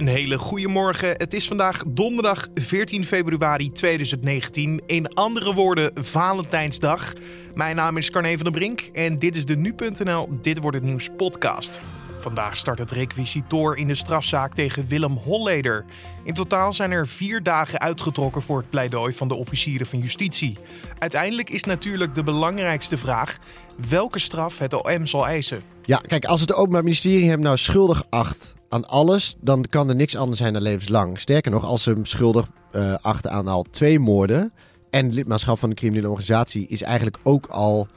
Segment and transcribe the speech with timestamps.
[0.00, 1.08] Een hele goede morgen.
[1.08, 4.82] Het is vandaag donderdag 14 februari 2019.
[4.86, 7.12] In andere woorden, Valentijnsdag.
[7.54, 10.86] Mijn naam is Carne van der Brink en dit is de Nu.nl Dit Wordt Het
[10.86, 11.80] Nieuws podcast.
[12.18, 15.84] Vandaag start het requisitor in de strafzaak tegen Willem Holleder.
[16.24, 20.56] In totaal zijn er vier dagen uitgetrokken voor het pleidooi van de officieren van justitie.
[20.98, 23.38] Uiteindelijk is natuurlijk de belangrijkste vraag
[23.88, 25.62] welke straf het OM zal eisen.
[25.84, 29.94] Ja, kijk, als het Openbaar Ministerie hem nou schuldig acht aan alles, dan kan er
[29.94, 31.20] niks anders zijn dan levenslang.
[31.20, 34.52] Sterker nog, als ze hem schuldig uh, achten aan al twee moorden
[34.90, 37.88] en lidmaatschap van een criminele organisatie, is eigenlijk ook al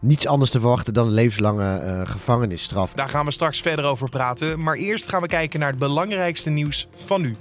[0.00, 2.92] niets anders te verwachten dan levenslange uh, gevangenisstraf.
[2.92, 4.62] Daar gaan we straks verder over praten.
[4.62, 7.36] Maar eerst gaan we kijken naar het belangrijkste nieuws van nu.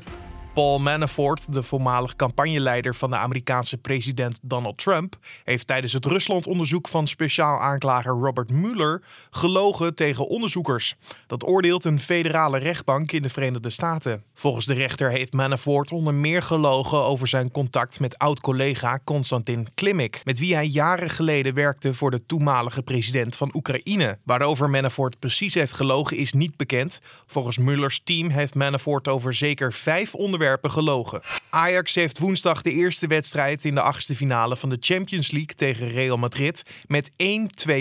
[0.54, 6.88] Paul Manafort, de voormalig campagneleider van de Amerikaanse president Donald Trump, heeft tijdens het Ruslandonderzoek
[6.88, 10.96] van speciaal aanklager Robert Mueller gelogen tegen onderzoekers.
[11.28, 14.24] Dat oordeelt een federale rechtbank in de Verenigde Staten.
[14.34, 20.22] Volgens de rechter heeft Manafort onder meer gelogen over zijn contact met oud-collega Konstantin Klimik,
[20.24, 24.18] met wie hij jaren geleden werkte voor de toenmalige president van Oekraïne.
[24.24, 27.00] Waarover Manafort precies heeft gelogen is niet bekend.
[27.26, 31.22] Volgens Muellers team heeft Manafort over zeker vijf onderwerpen gelogen.
[31.50, 35.90] Ajax heeft woensdag de eerste wedstrijd in de achtste finale van de Champions League tegen
[35.90, 37.14] Real Madrid met 1-2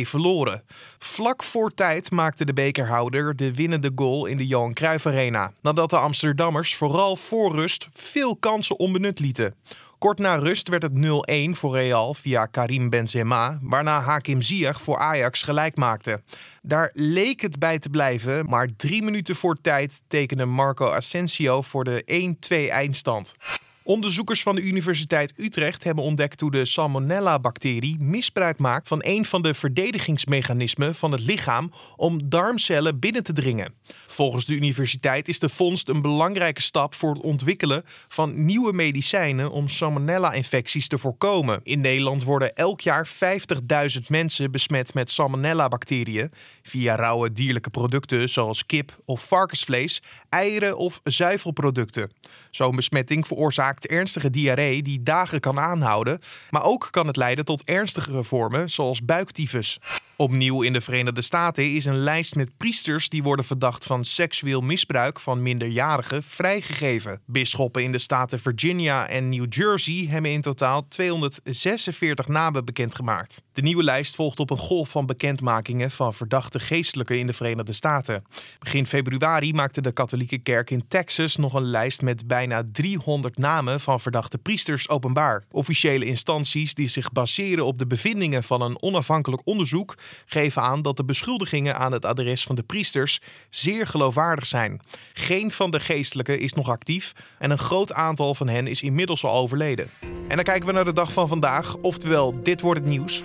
[0.02, 0.62] verloren.
[0.98, 5.91] Vlak voor tijd maakte de bekerhouder de winnende goal in de Johan Cruijff Arena, nadat
[5.91, 9.55] de Amsterdammers vooral voor rust veel kansen onbenut lieten.
[10.00, 14.98] Kort na rust werd het 0-1 voor Real via Karim Benzema, waarna Hakim Ziyech voor
[14.98, 16.22] Ajax gelijk maakte.
[16.62, 21.84] Daar leek het bij te blijven, maar drie minuten voor tijd tekende Marco Asensio voor
[21.84, 22.34] de
[22.66, 23.34] 1-2 eindstand.
[23.83, 29.42] Onderzoekers van de Universiteit Utrecht hebben ontdekt hoe de Salmonella-bacterie misbruik maakt van een van
[29.42, 33.75] de verdedigingsmechanismen van het lichaam om darmcellen binnen te dringen.
[34.06, 39.51] Volgens de universiteit is de vondst een belangrijke stap voor het ontwikkelen van nieuwe medicijnen
[39.51, 41.61] om salmonella-infecties te voorkomen.
[41.62, 46.33] In Nederland worden elk jaar 50.000 mensen besmet met salmonella-bacteriën
[46.63, 52.11] via rauwe dierlijke producten zoals kip of varkensvlees, eieren of zuivelproducten.
[52.51, 56.19] Zo'n besmetting veroorzaakt ernstige diarree die dagen kan aanhouden,
[56.51, 59.79] maar ook kan het leiden tot ernstigere vormen zoals buiktyfus.
[60.20, 64.61] Opnieuw in de Verenigde Staten is een lijst met priesters die worden verdacht van seksueel
[64.61, 67.20] misbruik van minderjarigen vrijgegeven.
[67.27, 73.42] Bisschoppen in de staten Virginia en New Jersey hebben in totaal 246 namen bekendgemaakt.
[73.53, 77.73] De nieuwe lijst volgt op een golf van bekendmakingen van verdachte geestelijken in de Verenigde
[77.73, 78.23] Staten.
[78.58, 83.81] Begin februari maakte de katholieke kerk in Texas nog een lijst met bijna 300 namen
[83.81, 85.45] van verdachte priesters openbaar.
[85.51, 90.96] Officiële instanties die zich baseren op de bevindingen van een onafhankelijk onderzoek geven aan dat
[90.96, 94.80] de beschuldigingen aan het adres van de priesters zeer geloofwaardig zijn.
[95.12, 99.24] Geen van de geestelijken is nog actief en een groot aantal van hen is inmiddels
[99.24, 99.90] al overleden.
[100.28, 103.22] En dan kijken we naar de dag van vandaag, oftewel dit wordt het nieuws.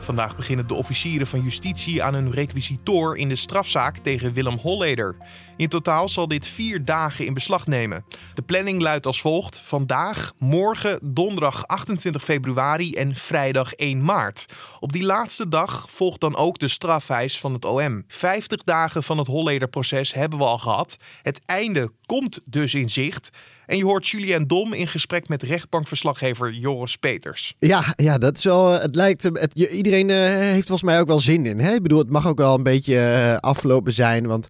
[0.00, 5.16] Vandaag beginnen de officieren van justitie aan hun requisitor in de strafzaak tegen Willem Holleder.
[5.56, 8.04] In totaal zal dit vier dagen in beslag nemen.
[8.34, 14.46] De planning luidt als volgt: vandaag, morgen, donderdag 28 februari en vrijdag 1 maart.
[14.80, 18.04] Op die laatste dag volgt dan ook de strafeis van het OM.
[18.08, 20.96] 50 dagen van het Holleder-proces hebben we al gehad.
[21.22, 23.30] Het einde komt dus in zicht.
[23.70, 27.54] En je hoort Julien Dom in gesprek met rechtbankverslaggever Joris Peters.
[27.58, 28.70] Ja, ja dat is wel.
[28.70, 29.22] Het lijkt.
[29.22, 31.58] Het, iedereen uh, heeft volgens mij ook wel zin in.
[31.58, 31.74] Hè?
[31.74, 34.26] Ik bedoel, het mag ook wel een beetje afgelopen zijn.
[34.26, 34.48] Want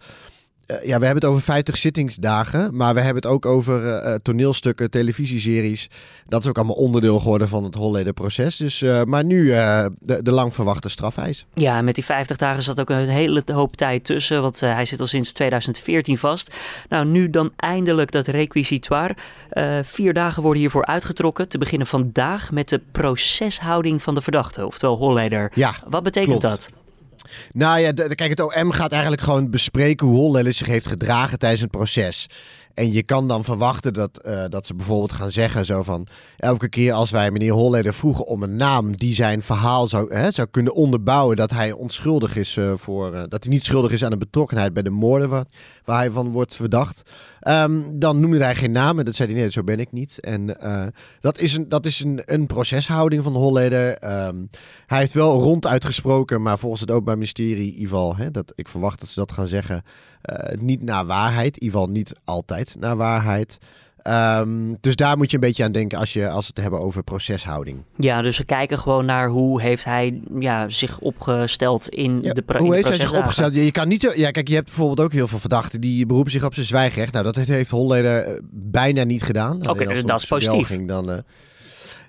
[0.82, 4.91] ja, we hebben het over 50 zittingsdagen, maar we hebben het ook over uh, toneelstukken,
[4.91, 5.91] televisieseries.
[6.28, 8.56] Dat is ook allemaal onderdeel geworden van het Holleder-proces.
[8.56, 11.47] Dus, uh, maar nu de, de lang verwachte strafeis.
[11.54, 15.00] Ja, met die 50 dagen zat ook een hele hoop tijd tussen, want hij zit
[15.00, 16.54] al sinds 2014 vast.
[16.88, 19.14] Nou, nu dan eindelijk dat requisitoire.
[19.82, 21.48] vier dagen worden hiervoor uitgetrokken.
[21.48, 25.52] Te beginnen vandaag met de proceshouding van de verdachte, oftewel Holleder.
[25.54, 26.42] Ja, Wat betekent klopt.
[26.42, 26.70] dat?
[27.50, 31.60] Nou ja, kijk, het OM gaat eigenlijk gewoon bespreken hoe Holleder zich heeft gedragen tijdens
[31.60, 32.26] het proces.
[32.75, 36.06] En je kan dan verwachten dat, uh, dat ze bijvoorbeeld gaan zeggen zo van...
[36.37, 40.31] elke keer als wij meneer Holleder vroegen om een naam die zijn verhaal zou, hè,
[40.31, 41.37] zou kunnen onderbouwen...
[41.37, 43.14] dat hij onschuldig is uh, voor...
[43.14, 45.44] Uh, dat hij niet schuldig is aan de betrokkenheid bij de moorden waar,
[45.84, 47.02] waar hij van wordt verdacht...
[47.49, 50.20] Um, dan noemde hij geen naam en dat zei hij nee, zo ben ik niet.
[50.20, 50.56] En
[51.20, 54.05] dat is een, dat is een, een proceshouding van Holleder.
[54.26, 54.50] Um,
[54.87, 58.16] hij heeft wel rond uitgesproken, maar volgens het Openbaar Ministerie geval...
[58.16, 59.82] Hè, dat, ik verwacht dat ze dat gaan zeggen...
[60.25, 63.58] Uh, niet naar waarheid, in ieder geval niet altijd naar waarheid.
[64.02, 66.81] Ehm, dus daar moet je een beetje aan denken als, je, als we het hebben
[66.81, 67.82] over proceshouding.
[67.96, 72.43] Ja, dus we kijken gewoon naar hoe heeft hij ja, zich opgesteld in Ja, de
[72.43, 73.55] pro- hoe heeft hij zich opgesteld?
[73.55, 76.44] Je kan niet, ja, kijk, je hebt bijvoorbeeld ook heel veel verdachten die beroepen zich
[76.44, 77.12] op zijn zwijgrecht.
[77.12, 79.69] Nou, dat heeft Holleder eh, bijna niet gedaan.
[79.69, 80.84] Oké, het dat is positief.
[80.87, 81.19] Dan, eh,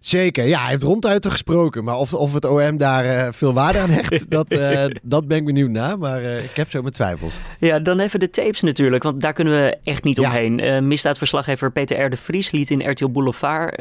[0.02, 1.84] zeker, ja, hij heeft ronduit gesproken.
[1.84, 5.38] Maar of, of het OM daar eh, veel waarde aan hecht, dat, eh, dat ben
[5.38, 5.98] ik benieuwd naar.
[5.98, 7.34] Maar eh, ik heb zo mijn twijfels.
[7.60, 10.28] Ja, dan even de tapes natuurlijk, want daar kunnen we echt niet Ja.
[10.30, 10.88] omheen.
[10.88, 12.10] Misdaadverslaggever Peter R.
[12.10, 13.76] de Vries liet in RTL Boulevard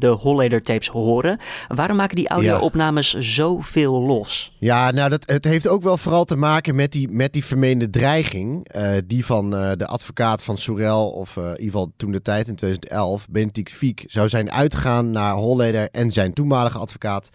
[0.00, 1.38] de Holleder tapes horen.
[1.68, 4.52] Waarom maken die audio-opnames zoveel los?
[4.58, 7.90] Ja, nou, dat, het heeft ook wel vooral te maken met die, met die vermeende
[7.90, 8.66] dreiging.
[9.06, 13.26] die van de advocaat van Sorel, of in ieder geval toen de tijd in 2011,
[13.30, 17.30] Benedict Fiek, zou zijn uitgegaan naar Holleder en zijn toenmalige advocaat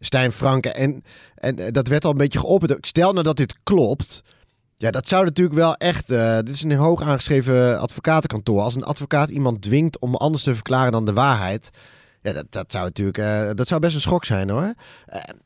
[0.00, 0.70] Stijn Franke.
[0.70, 1.04] En,
[1.34, 2.86] en eh, dat werd al een beetje geopperd.
[2.86, 4.22] Stel nou dat dit klopt.
[4.76, 6.10] Ja, dat zou natuurlijk wel echt.
[6.10, 8.60] eh, dit is een hoog aangeschreven advocatenkantoor.
[8.60, 11.70] Als een advocaat iemand dwingt om anders te verklaren dan de waarheid.
[12.22, 13.18] Ja, dat, dat zou natuurlijk.
[13.18, 14.74] eh, dat zou best een schok zijn hoor.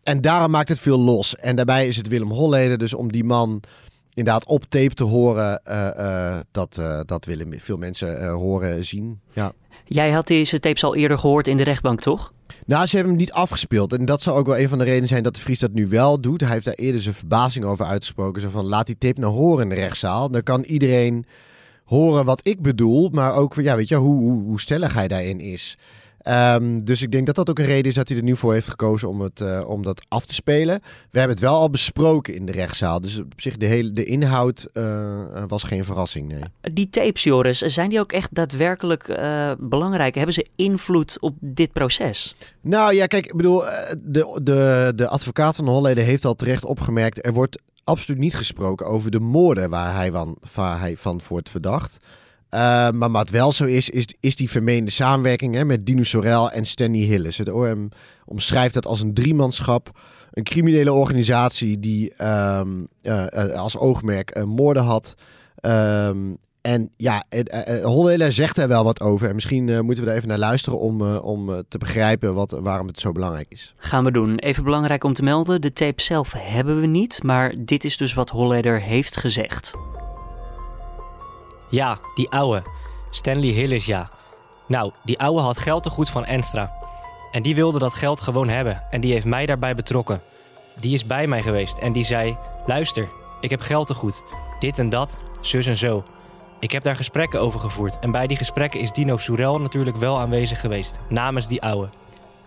[0.02, 1.36] En daarom maakt het veel los.
[1.36, 2.78] En daarbij is het Willem Holleder.
[2.78, 3.62] Dus om die man
[4.14, 5.62] inderdaad op tape te horen.
[6.50, 9.20] dat, dat willen veel mensen horen, zien.
[9.32, 9.52] Ja.
[9.92, 12.32] Jij had deze tapes al eerder gehoord in de rechtbank, toch?
[12.66, 13.92] Nou, ze hebben hem niet afgespeeld.
[13.92, 15.88] En dat zou ook wel een van de redenen zijn dat de Vries dat nu
[15.88, 16.40] wel doet.
[16.40, 18.40] Hij heeft daar eerder zijn verbazing over uitgesproken.
[18.40, 20.30] Zo van, laat die tape nou horen in de rechtszaal.
[20.30, 21.24] Dan kan iedereen
[21.84, 23.08] horen wat ik bedoel.
[23.08, 25.78] Maar ook, ja, weet je, hoe, hoe, hoe stellig hij daarin is.
[26.22, 28.52] Ehm, dus ik denk dat dat ook een reden is dat hij er nu voor
[28.52, 30.80] heeft gekozen om, het, eh, om dat af te spelen.
[31.10, 33.00] We hebben het wel al besproken in de rechtszaal.
[33.00, 36.72] Dus op zich, de, hele, de inhoud eh, was geen verrassing, nee.
[36.72, 40.14] Die tapes, Joris, zijn die ook echt daadwerkelijk eh, belangrijk?
[40.14, 42.34] Hebben ze invloed op dit proces?
[42.60, 46.34] Nou ja, kijk, ik bedoel, eh, de, de, de advocaat van de Holleden heeft al
[46.34, 47.24] terecht opgemerkt...
[47.24, 51.50] er wordt absoluut niet gesproken over de moorden waar hij van, waar hij van wordt
[51.50, 51.98] verdacht.
[52.50, 56.50] Eh, maar wat wel zo is, is, is die vermeende samenwerking hè, met Dino Sorel
[56.50, 57.38] en Stanley Hillis.
[57.38, 57.88] Het OM
[58.24, 59.90] omschrijft dat als een driemanschap,
[60.30, 62.68] een criminele organisatie die ehm,
[63.02, 65.14] eh, eh, als oogmerk moorden had.
[65.54, 66.18] Ehm,
[66.60, 67.24] en ja,
[67.82, 69.28] Holleder zegt daar wel wat over.
[69.28, 73.00] En misschien moeten we daar even naar luisteren om, om te begrijpen wat, waarom het
[73.00, 73.74] zo belangrijk is.
[73.76, 74.38] Gaan we doen.
[74.38, 77.22] Even belangrijk om te melden, de tape zelf hebben we niet.
[77.22, 79.74] Maar dit is dus wat Holleder heeft gezegd.
[81.70, 82.62] Ja, die ouwe.
[83.10, 84.08] Stanley Hillis, ja.
[84.66, 86.72] Nou, die ouwe had geld te goed van Enstra.
[87.32, 88.82] En die wilde dat geld gewoon hebben.
[88.90, 90.20] En die heeft mij daarbij betrokken.
[90.80, 92.36] Die is bij mij geweest en die zei...
[92.66, 93.08] Luister,
[93.40, 94.24] ik heb geld te goed.
[94.58, 96.04] Dit en dat, zus en zo.
[96.58, 97.98] Ik heb daar gesprekken over gevoerd.
[97.98, 100.98] En bij die gesprekken is Dino Soerel natuurlijk wel aanwezig geweest.
[101.08, 101.88] Namens die ouwe.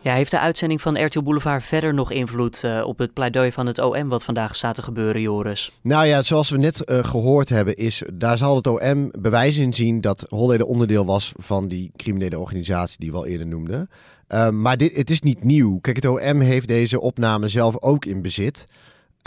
[0.04, 3.66] Ja, heeft de uitzending van RTL Boulevard verder nog invloed uh, op het pleidooi van
[3.66, 5.80] het OM wat vandaag staat te gebeuren, Joris?
[5.82, 9.74] Nou ja, zoals we net uh, gehoord hebben, is daar zal het OM bewijs in
[9.74, 13.90] zien dat Holleder onderdeel was van die criminele organisatie die we al eerder noemden.
[14.30, 15.80] Uh, maar dit, het is niet nieuw.
[15.80, 18.66] Kijk, het OM heeft deze opname zelf ook in bezit.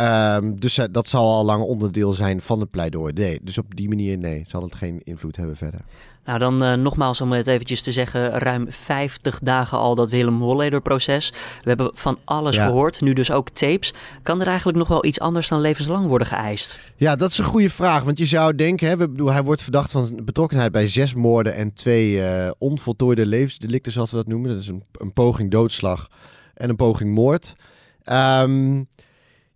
[0.00, 3.12] Um, dus dat zal al lang onderdeel zijn van het pleidooi.
[3.12, 5.80] Nee, dus op die manier, nee, zal het geen invloed hebben verder.
[6.24, 10.40] Nou, dan uh, nogmaals om het eventjes te zeggen, ruim 50 dagen al dat Willem
[10.40, 11.30] Holleder-proces.
[11.62, 12.66] We hebben van alles ja.
[12.66, 13.94] gehoord, nu dus ook tapes.
[14.22, 16.78] Kan er eigenlijk nog wel iets anders dan levenslang worden geëist?
[16.96, 18.02] Ja, dat is een goede vraag.
[18.02, 21.54] Want je zou denken, hè, we, bedoel, hij wordt verdacht van betrokkenheid bij zes moorden
[21.54, 24.50] en twee uh, onvoltooide levensdelicten, zoals we dat noemen.
[24.50, 26.10] Dat is een, een poging doodslag
[26.54, 27.54] en een poging moord.
[28.12, 28.88] Um,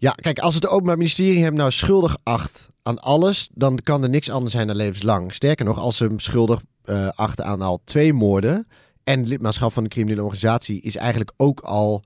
[0.00, 4.08] ja, kijk, als het Openbaar Ministerie hem nou schuldig acht aan alles, dan kan er
[4.08, 5.34] niks anders zijn dan levenslang.
[5.34, 8.66] Sterker nog, als ze hem schuldig uh, achten aan al twee moorden
[9.04, 12.04] en lidmaatschap van de criminele organisatie, is eigenlijk ook al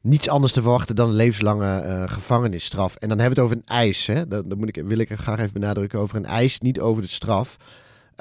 [0.00, 2.94] niets anders te verwachten dan een levenslange uh, gevangenisstraf.
[2.94, 4.06] En dan hebben we het over een eis.
[4.06, 4.28] Hè?
[4.28, 7.02] Dat, dat moet ik, wil ik er graag even benadrukken over een eis, niet over
[7.02, 7.56] de straf.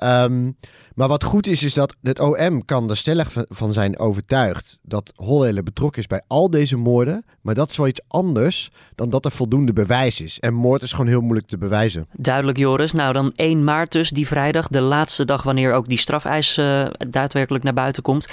[0.04, 0.56] Um,
[1.00, 5.12] maar wat goed is, is dat het OM kan er stellig van zijn overtuigd dat
[5.16, 7.26] Holleder betrokken is bij al deze moorden.
[7.42, 10.40] Maar dat is wel iets anders dan dat er voldoende bewijs is.
[10.40, 12.08] En moord is gewoon heel moeilijk te bewijzen.
[12.14, 12.92] Duidelijk, Joris.
[12.92, 16.88] Nou, dan 1 maart dus, die vrijdag, de laatste dag wanneer ook die strafeis uh,
[17.10, 18.28] daadwerkelijk naar buiten komt.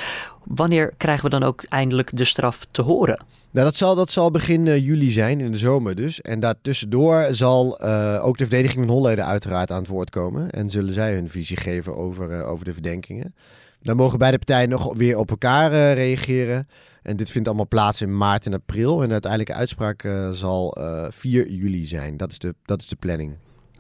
[0.45, 3.25] Wanneer krijgen we dan ook eindelijk de straf te horen?
[3.51, 6.21] Nou, dat zal, dat zal begin uh, juli zijn, in de zomer dus.
[6.21, 10.51] En daartussendoor zal uh, ook de verdediging van Holleder uiteraard aan het woord komen.
[10.51, 13.35] En zullen zij hun visie geven over, over de verdenkingen.
[13.83, 16.67] Dan mogen beide partijen nog weer op elkaar uh, reageren.
[17.03, 19.01] En dit vindt allemaal plaats in maart en april.
[19.01, 22.17] En de uiteindelijke uitspraak uh, zal uh, 4 juli zijn.
[22.17, 23.35] Dat is, de, dat is de planning.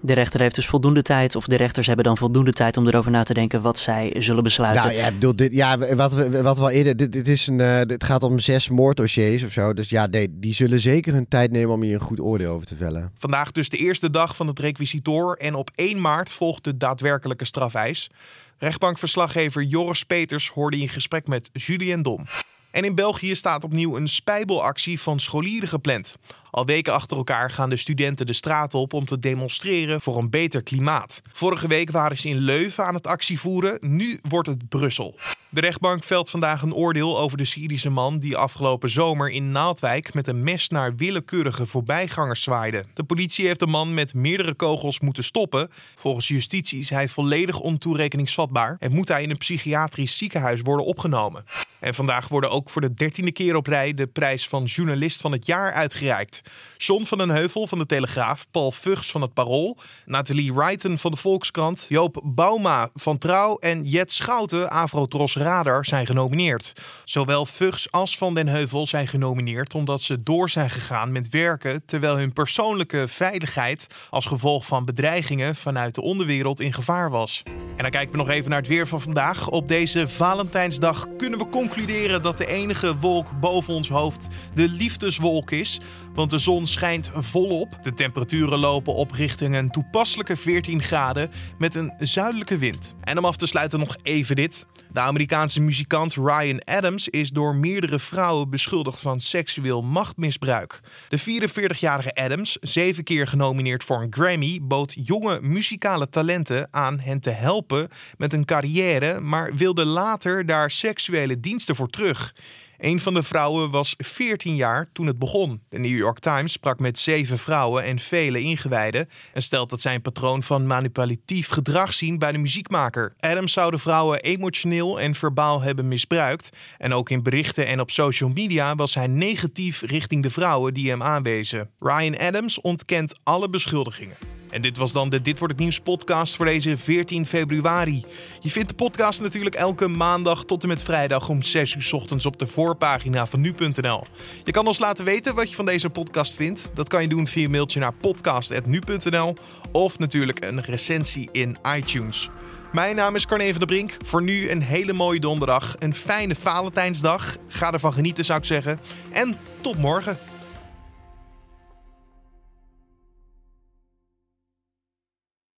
[0.06, 3.10] De rechter heeft dus voldoende tijd, of de rechters hebben dan voldoende tijd om erover
[3.10, 4.86] na te denken wat zij zullen besluiten.
[4.86, 7.58] Nou ja, bedoel, dit, ja wat, we, wat we al eerder, dit, dit is een,
[7.58, 9.74] uh, dit gaat om zes moorddossiers of zo.
[9.74, 12.66] Dus ja, nee, die zullen zeker hun tijd nemen om hier een goed oordeel over
[12.66, 13.12] te vellen.
[13.18, 17.44] Vandaag dus de eerste dag van het requisitor en op 1 maart volgt de daadwerkelijke
[17.44, 18.10] strafeis.
[18.58, 22.26] Rechtbankverslaggever Joris Peters hoorde in gesprek met Julien Dom.
[22.70, 26.16] En in België staat opnieuw een spijbelactie van scholieren gepland.
[26.56, 30.30] Al weken achter elkaar gaan de studenten de straat op om te demonstreren voor een
[30.30, 31.22] beter klimaat.
[31.32, 35.16] Vorige week waren ze in Leuven aan het actievoeren, nu wordt het Brussel.
[35.48, 40.14] De rechtbank velt vandaag een oordeel over de Syrische man die afgelopen zomer in Naaldwijk
[40.14, 42.84] met een mes naar willekeurige voorbijgangers zwaaide.
[42.94, 45.70] De politie heeft de man met meerdere kogels moeten stoppen.
[45.94, 51.44] Volgens justitie is hij volledig ontoerekeningsvatbaar en moet hij in een psychiatrisch ziekenhuis worden opgenomen.
[51.78, 55.32] En vandaag worden ook voor de dertiende keer op rij de prijs van journalist van
[55.32, 56.42] het jaar uitgereikt.
[56.76, 61.10] John van den Heuvel van de Telegraaf, Paul Vugs van het Parool, Nathalie Wrighton van
[61.10, 66.72] de Volkskrant, Joop Bauma van Trouw en Jet Schouten, Afrotros Radar, zijn genomineerd.
[67.04, 71.84] Zowel Vugs als Van den Heuvel zijn genomineerd omdat ze door zijn gegaan met werken
[71.86, 77.42] terwijl hun persoonlijke veiligheid als gevolg van bedreigingen vanuit de onderwereld in gevaar was.
[77.76, 79.48] En dan kijken we nog even naar het weer van vandaag.
[79.48, 85.50] Op deze Valentijnsdag kunnen we concluderen dat de enige wolk boven ons hoofd de liefdeswolk
[85.50, 85.80] is.
[86.16, 87.82] Want de zon schijnt volop.
[87.82, 92.94] De temperaturen lopen op richting een toepasselijke 14 graden met een zuidelijke wind.
[93.00, 94.66] En om af te sluiten nog even dit.
[94.92, 100.80] De Amerikaanse muzikant Ryan Adams is door meerdere vrouwen beschuldigd van seksueel machtmisbruik.
[101.08, 107.20] De 44-jarige Adams, zeven keer genomineerd voor een Grammy, bood jonge muzikale talenten aan hen
[107.20, 112.34] te helpen met een carrière, maar wilde later daar seksuele diensten voor terug.
[112.78, 115.60] Een van de vrouwen was 14 jaar toen het begon.
[115.68, 119.94] De New York Times sprak met zeven vrouwen en vele ingewijden en stelt dat zij
[119.94, 123.14] een patroon van manipulatief gedrag zien bij de muziekmaker.
[123.18, 127.90] Adams zou de vrouwen emotioneel en verbaal hebben misbruikt en ook in berichten en op
[127.90, 131.70] social media was hij negatief richting de vrouwen die hem aanwezen.
[131.80, 134.16] Ryan Adams ontkent alle beschuldigingen.
[134.56, 138.04] En dit was dan de Dit wordt het nieuws podcast voor deze 14 februari.
[138.40, 142.26] Je vindt de podcast natuurlijk elke maandag tot en met vrijdag om 6 uur ochtends
[142.26, 144.04] op de voorpagina van nu.nl.
[144.44, 146.70] Je kan ons laten weten wat je van deze podcast vindt.
[146.74, 149.36] Dat kan je doen via mailtje naar podcast.nu.nl
[149.72, 152.28] of natuurlijk een recensie in iTunes.
[152.72, 153.96] Mijn naam is Carne van der Brink.
[154.04, 155.76] Voor nu een hele mooie donderdag.
[155.78, 157.36] Een fijne Valentijnsdag.
[157.48, 158.80] Ga ervan genieten zou ik zeggen.
[159.12, 160.18] En tot morgen.